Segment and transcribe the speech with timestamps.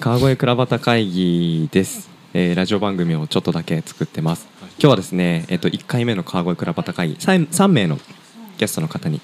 [0.00, 4.46] 川越倉端会議です、えーラジオ番組をちょっとだけ作ってます。
[4.78, 7.98] 今日はですね、えっと1回目の川越倉端会議 3, 3名の
[8.58, 9.20] ゲストの方に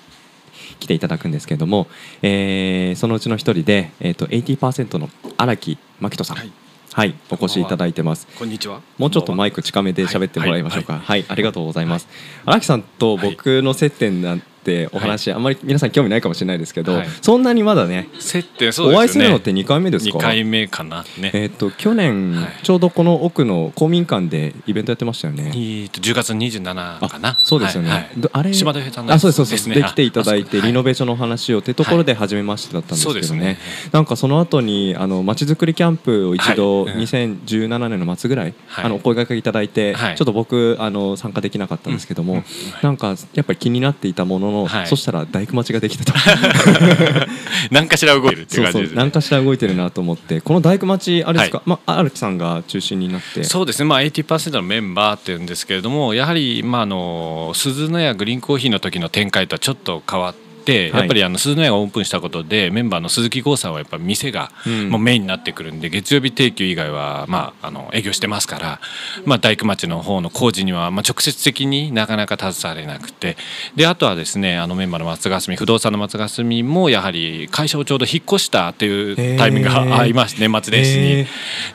[0.81, 1.87] 来ていただくんですけれども、
[2.23, 6.39] えーそのうちの一人で、えっと80%の荒木真人さん。
[6.39, 6.53] はい。
[6.93, 8.27] はい、お越しいただいてます。
[8.37, 8.81] こんにちは。
[8.99, 10.95] もうちょっとマイイク近めで喋ってもらいましょうか。
[10.95, 11.25] は、はい。
[11.29, 12.09] ありがとうございます。
[12.45, 17.09] 荒木さんと僕の接点なんてお話、あんまり皆さん興味ないかもしれないですけど、はい。
[17.21, 18.97] そんなにまだね、接点そうですよね。
[18.97, 20.19] お会いするのって2回目ですか？
[20.19, 21.05] 二回目かな。
[21.19, 21.31] ね。
[21.35, 22.49] えっ、と去年、はい。
[22.63, 25.53] ちょうどこの奥の公民館でイベントやってましたよね。
[25.55, 27.39] えーと10月27かな。
[27.45, 27.91] そうですよね。
[27.91, 28.11] はいはい。
[28.17, 29.69] どあれ島田平さんのあそうですそうです。
[29.69, 29.93] ですね。
[29.95, 33.23] ていただいてリノベーションの話をってところで初めましてだったんですけどね。
[33.27, 33.59] そうですね。
[33.93, 36.95] なんかその後にあのまちづくりキャンプを一度はい。
[36.95, 38.85] うん2017年の末ぐらい、はい。
[38.85, 40.17] あのお声掛けいただいて、はい。
[40.17, 42.39] ちょっと僕あの参加できなかったんですけども、うん。
[42.39, 42.45] うん。
[42.83, 46.15] なんかやっぱり気になっていたものの、はいそしたら大工町ができてた。
[47.71, 48.97] 何かしら動いてるっていそう感じですね。
[48.97, 60.44] 何かしら動いてるなと思ってこの大工町あれですか、まあ荒木さんが中心になってそうですね、まあ、80%のメンバーっていうんですけれどもやはり、まあ、あの鈴の屋グリーンコーヒーの時の展開とはちょっと変わって。
[60.73, 61.01] はい。
[61.01, 64.89] やっぱりあの鈴の屋がオープンしたことでメンバーの鈴木剛さんはやっぱ店がうん。
[64.91, 68.81] もうメインになってくるんで月曜日定休以外はまああの営業してますから、
[69.25, 73.37] まあ、大工町の方の工事にはまあ直接的になかなか携われなくて。
[73.77, 81.27] であとはですねあのメンバーの松ヶ澄不動産の松ヶ澄もやはり会社をちょうど引っ越したっていうタイミングがありまして年末年始に。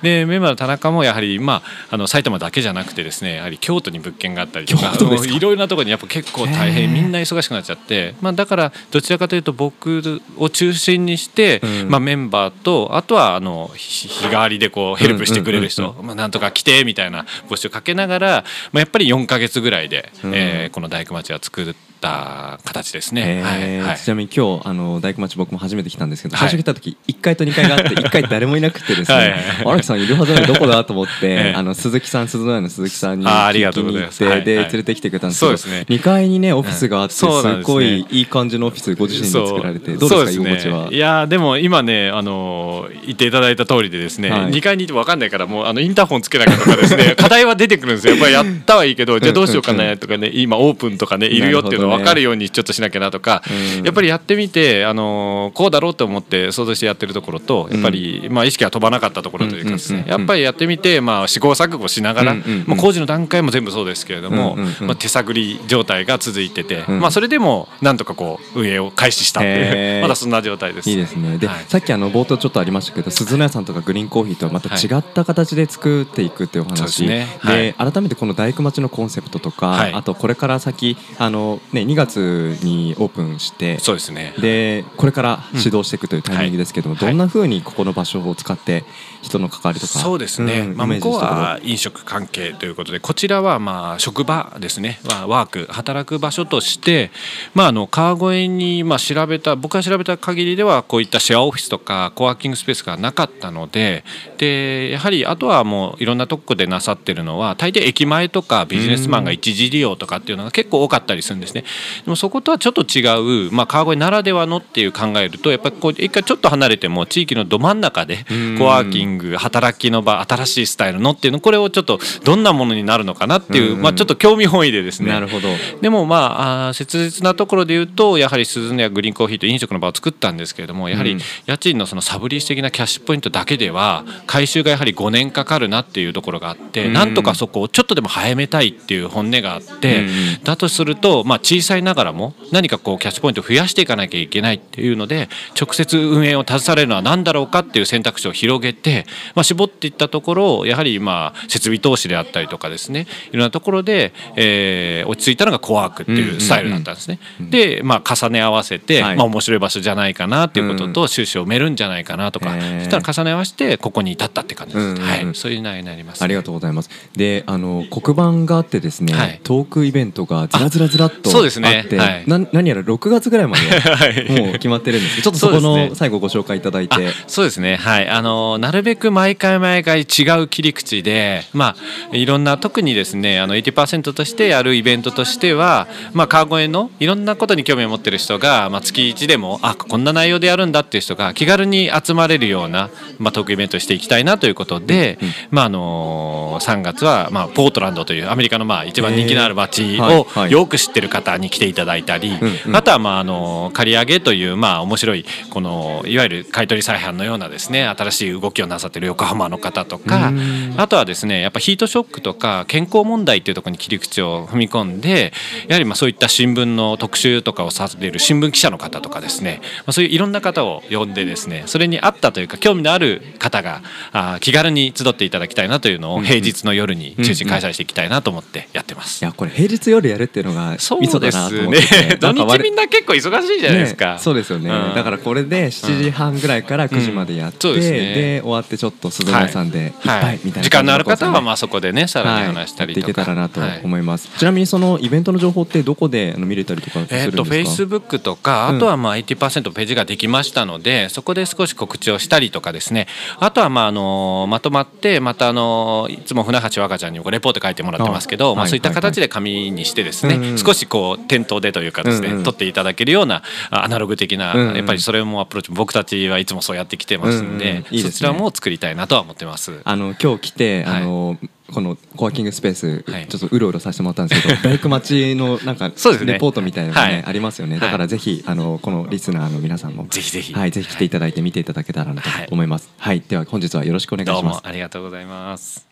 [0.01, 11.89] でメンバーの田中もやはり、まあ、あの埼玉だけじゃなくてですねやはり京都に物件があったりとかいろいろなところにやっぱ結構大変みんな忙しくなっちゃって、まあ、だからどちらかというと僕を中心にして、うん。
[11.89, 18.27] まあ、メンバーとあとはあの日日替わりでこうヘルプしてくれる人、まあ、なんとか来てみたいな募集をかけながら、
[18.71, 20.35] まあ、やっぱり4か月ぐらいで、うん。
[20.35, 23.23] えーこの大工町は作った形ですね。
[23.25, 23.97] えーはいはい。
[23.97, 26.49] ちなみに今日あの大工町僕も初めて来たんですけど、はい。
[26.49, 29.17] 最初来た時1階と2階があって 1階誰もいなくてですね。
[29.17, 29.29] はい。
[29.31, 31.53] はいはい荒木さんいるはずなのにどこだと思って、 ええ。
[31.55, 34.19] あの鈴木さん鈴の屋の鈴木さんにあーありが聞きに行っとうございます。
[34.19, 34.45] てではいはい。
[34.45, 35.95] 連れてきてくれたんですけどそうですね。
[35.95, 37.25] 2階にねオフィスがあってす
[37.63, 40.87] ごいいい感じのオフィスご自身で作られてどうですか居心地は？
[40.91, 44.41] いやーでも今ねあのー言っていただいた通りでですね、はい。
[44.51, 48.13] 2階にいても分かんないからもうあのインターホンつけなきゃとかですね 課題は出てくるんですよ。
[48.13, 53.43] やっぱりやったはいいけどじゃあどうしようかなとかね今オープンとかねいるよっていうの分かるようにちょっとしなきゃなとか、
[53.77, 53.85] うん。
[53.85, 62.35] やっぱりやってみて、あのーこうだろうと思って想像してやってるところとやっぱり、まあ、意識が飛ばなかったところというかですね、やっぱりやってみて、まあ、試行錯誤しながら、
[62.65, 66.99] まあ、工事の段階も全部そうですけれども、まあ、手探り状態が続いてて、うん。
[66.99, 70.89] まあ、それでもなんとかこう運営を開始したっていう まだそんな状態です。
[70.89, 71.37] いいですね。
[71.37, 71.65] で、はい。
[71.67, 76.77] さっきあの冒頭ちょっとありましたけど鈴の屋さんとかグリーンコーヒーとはまた違った形で作っていくっていうお話。
[76.77, 77.27] そうですね。
[77.45, 79.93] で改めてこの大工町のコンセプトとか、はい。
[79.93, 84.33] あとこれから先あの、ね、2月にオープンしてそうですね。
[84.39, 87.07] でこれから指導していくというタイミングですけども、はい。
[87.07, 88.83] どんなふうにここの場所を使って
[89.21, 97.11] 人の関わりとかそうですね、んまあ、向こうは飲食関係ということでこちらはまあ職場ですね、まあ、ワーク働く場所として、
[97.53, 104.03] まあ、あの川越にまあ調べた僕が調べた限りではこういったシェアオフィスとかコワーキングスペースがなかったので
[104.37, 111.65] でやはりあとはもういろんなとこでなさってるのは大抵駅前とかビジネスマンが一時利用とかっていうのが結構多かったりするんですね。
[112.05, 118.57] でもそことはちょっと違う、まあ、川越ならではのっていう考えるとやっぱりこう一回ちょっと離れても地域のど真ん中でうん。
[118.57, 123.81] コワーキング働きの場新しいスタイルのっていうのこれをちょっとどんなものになるのかなっていう、うん。
[123.81, 125.09] まあ、ちょっと興味本位でですね。
[125.09, 125.47] なるほど。
[125.81, 136.93] でもまあ切実なところで言うとやはり鈴の屋グリーンコーヒーと飲食の場を作ったんですけれどもやはりうん家賃のそのサブリース的なキャッシュポイントだけでは回収がやはり5年かかるなっていうところがあって、うん。
[136.93, 140.43] なんとかそこをちょっとでも早めたいっていう本音があって、うん。
[140.43, 149.05] だとすると、まあ、小さいながらも何かこうキャッシュポイントを増やしていかなきゃいけないっていうので直接運営を携われるのは何だろうかっていう選択肢を広げて、
[149.35, 157.19] まあ、絞っていったところやはりまあ設備投資であったりとかですねいろんなところで、えー落ち着いたのがコワークっていうスタイルだったんですね。
[157.39, 159.15] で、まあ、重ね合わせて、はい。
[159.17, 162.79] まあ、面白い場所じゃないかなっていうことと収支を埋めるんじゃないかなとか、へー。
[162.79, 165.03] そしたら重ね合わせてここに至ったって感じです、うんうんうん。
[165.03, 166.89] はい、そういう内容になります、ありがとうございます。
[167.15, 169.39] で、あの黒板があってですね、はい。
[169.43, 171.85] トークイベントがずらずらずらっとあそうですね。
[171.97, 172.23] はい。
[172.27, 174.31] な何やら6月ぐらいまで はい。
[174.31, 175.15] もう決まってるんです。
[175.17, 177.75] けど、ちょっとそこの最後ご紹介いただいて、あそうですね。
[177.75, 178.07] はい。
[178.07, 181.75] あのなるべく毎回毎回違う切り口でま
[182.11, 195.19] あいろんな特にですねあの80%としてやるイベントとしてはまあ川越のいろんなことに興味を持ってる人が、まあ、月1でもあこんな内容でやるんだっていう人が気軽に集まれるような、まあ、トークイベントをしていきたいなということで、
[195.51, 200.51] まああの3月は、まあ、ポートランドというアメリカのまあ一番人気のある街をはい。
[200.51, 202.75] よく知ってる方方に来ていただいたり、うんうん。
[202.75, 210.75] あとはまああの借り上げというまあ面白いこのいわゆる買取再販のようなですね新しい動きをなさっている横浜の方とかうん。
[210.77, 215.33] あとはですねやっぱヒートショックとか健康問題っていうところに切り口を踏み込んで
[215.67, 229.23] やはりまあそういった新聞の特集とかをされる新聞記者の方とかですね、まあ、そういういろんな方を呼んでですねそれに合ったというか興味のある方があー気軽に集っていただきたいなというのを平日の夜に中心開催していきたいなと思ってやってます。
[229.23, 232.17] いやこれ平日夜やるっていうのがそうミソだですなと思っててね。
[232.17, 234.13] 土日みんな結構忙しいじゃないですか。
[234.13, 234.19] ね。
[234.19, 234.95] そうですよね、うん。
[234.95, 237.73] だからこれで7時半ぐらいから9時までやって、うん。
[237.73, 237.99] そうですね。
[238.13, 239.87] で終わってちょっと鈴屋さんでい。
[239.87, 240.39] っぱいはい。
[240.43, 243.81] みたいな時間のある方はまああそこでねさらに話したりとか、やっていけたらなとはい。
[243.83, 248.77] 思います、ちなみにそのイベントの情報ってどこで見れたりとかするんですか、えー、とフェイスブックとか、うん。
[248.77, 253.07] あとはまあ80%ページができましたのでそこで少し告知をしたりとかですね。
[253.39, 258.69] あとはまああのまとまってまたあのいつも船橋若ちゃんにレポート書いてもらってますけどまあ、あはい。
[258.69, 260.57] そういった形で紙にしてですね、うんうん。
[260.57, 262.43] 少しこう店頭でというかですね、うんうん。
[262.43, 264.75] 撮っていただけるようなあアナログ的な、うんうん。
[264.75, 267.83] やっぱりそれもアプローチ僕たちはいつもそうやってきてますんで,、うんうん。
[267.95, 268.11] いいですね。
[268.11, 269.81] そちらも作りたいなとは思ってます。
[269.83, 271.01] あの今日来て、はい。
[271.01, 271.37] あの
[271.71, 273.27] このコワーキングスペース、はい。
[273.27, 277.23] ちょっとうろうろさせてもらったんですけど大工町のなんかレポートみたいなのがね、はい。
[277.27, 277.73] ありますよね。
[277.73, 277.81] はい。
[277.81, 280.53] だからぜひあのこのリスナーの皆さんもぜひぜひ。
[280.53, 282.47] はい、ぜひ来ていただいて見ていただけたらなとはい。
[282.49, 283.21] 思います、はい。
[283.21, 284.61] では本日はよろしくお願いします。
[284.63, 285.88] ありがとうございます。